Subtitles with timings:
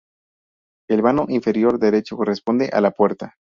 [0.89, 3.35] El vano inferior derecho corresponde a la puerta.